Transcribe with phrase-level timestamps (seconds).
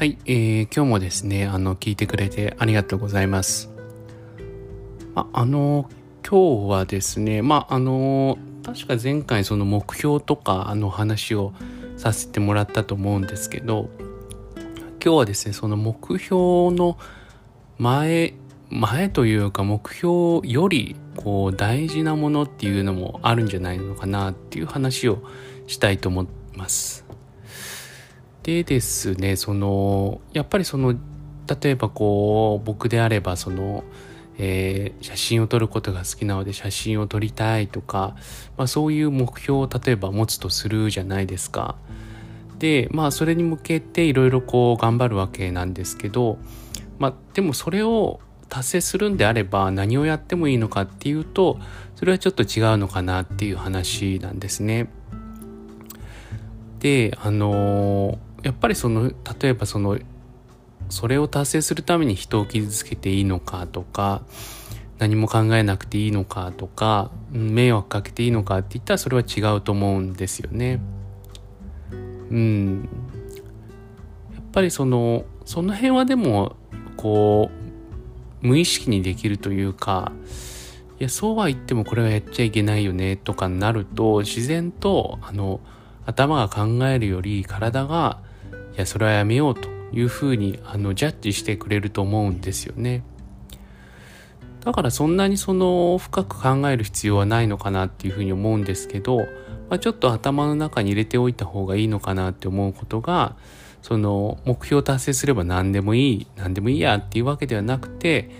[0.00, 3.70] はい、えー、今日もですね、あの、聞いてくれてありがとうございます。
[5.14, 5.90] ああの、
[6.26, 11.52] 今日はですね、まあ、あの、確か前回その目標とか、あの話を
[11.98, 13.90] させてもらったと思うんですけど、
[15.04, 16.34] 今日はですね、その目標
[16.70, 16.96] の
[17.76, 18.32] 前、
[18.70, 25.22] 前というか目標よりこう大事なものっていうのもあるんじゃないのかなっていう話を
[25.66, 26.26] したいと思い
[26.56, 27.09] ます。
[28.42, 30.94] でですねそのやっぱりその
[31.62, 33.84] 例えばこう僕であればその、
[34.38, 38.16] えー、写真を撮ることが好きなので写真を撮りたいとか、
[38.56, 41.76] まあ、そういう目標を例えば持つとするじゃないですか。
[42.58, 46.38] でまあそれに向けていろいろこう頑張るわけなんですけど、
[46.98, 48.20] まあ、でもそれを
[48.50, 51.58] 達成するんであれば何をやってもいいのかっていうと
[51.94, 54.90] それはちょっと違うのかなっていう話なんですね。
[56.80, 59.98] であのやっぱりその例えばその
[60.88, 64.22] それを達成するために人を傷つけていいのかとか
[64.98, 70.80] 何も考えなくていいのかとか迷惑かけていいのかって言ったらそれは違うと思うんですよね。
[72.30, 72.88] うん、
[74.34, 76.56] やっぱりそのその辺はでも
[76.96, 77.50] こ
[78.42, 80.12] う無意識にできるというか
[80.98, 85.60] いやそうは言ってもこれはやっちゃいけないよねとかになると自然とあの
[86.04, 88.20] 頭が考えるより体が
[88.74, 93.02] いやそれはやめようというふうにあのジャッジしてくれると思うんですよね。
[94.64, 99.18] だからそんなにその深く考える必要はないのかなっていうふうに思うんですけど、
[99.70, 103.36] まあ、ちょっと頭の中に入れておいた方がいいのかなって思うことが
[103.80, 108.30] その目標達成すれば何でもいい何でもいいやっていうわけではなくて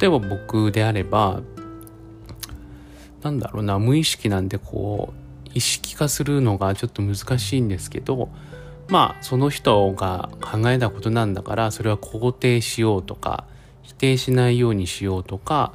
[0.00, 1.42] 例えば僕であれば
[3.22, 5.12] なんだろうな無意識なんでこ
[5.46, 8.30] う意識化するのがちょっと難しいんですけど
[8.90, 13.46] まあその人が考えたことなんだからそれは肯定しようとか
[13.82, 15.72] 否定しないようにしようとか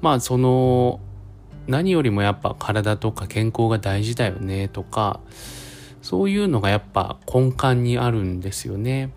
[0.00, 1.00] まあその
[1.66, 5.20] 何よりもやっぱ体とか健康が大事だよねとか
[6.02, 9.12] そういうのがやっぱ根幹にあるんですよね。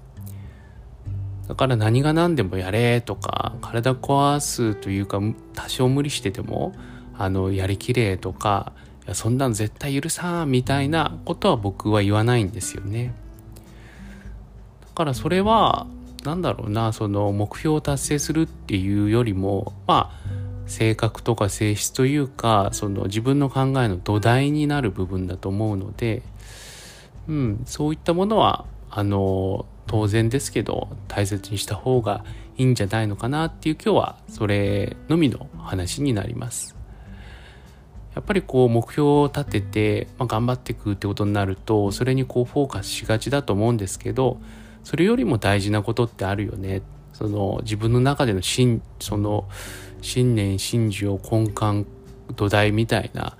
[1.47, 5.19] だから何が何でもやれとか体壊すというか
[5.53, 6.73] 多少無理してても
[7.16, 8.73] あのやりきれとか
[9.13, 13.13] そんなの絶対許さんみたいなことは僕は言わないんですよね。
[14.95, 15.85] からそれは
[16.23, 26.23] 何だろうなその目標を達成するっていうよりもまあ性格とか性質というかその自分の考えの土台になる部分だと思うので、
[27.28, 32.25] うん、そういったものはあの当然ですけど大切にした方が
[32.57, 36.75] いいんじゃないのかなっていう今日はそれのみの話になります。
[38.16, 44.39] やっぱりこう目標を立てて、まあ、頑張っていくってことになるとそれにこうフォーカスしがちだと思うんですけど
[44.85, 46.81] それよりも大事なことってあるよね
[47.12, 49.50] その自分の中での信その
[50.01, 51.85] 信念信条根幹
[52.35, 53.35] 土台みたいな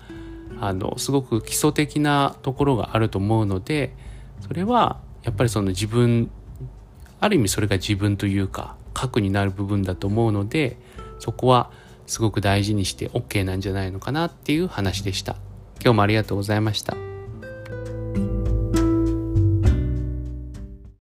[0.60, 3.94] あのすごく基礎的なところがあると思うので
[4.40, 6.30] それはやっぱりその自分
[7.20, 10.76] ある意味それが自分というか核になる部分だと思うので
[11.18, 11.70] そこは
[12.06, 15.36] すごく大事にして OK なんじゃないのかなっていう話でした。
[15.82, 17.05] 今日もありがとうございました。